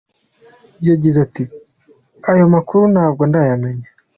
Yagize 0.87 1.17
ati 1.25 1.43
"Ayo 2.31 2.45
makuru 2.53 2.83
ntabwo 2.93 3.21
ndayamenya. 3.29 3.87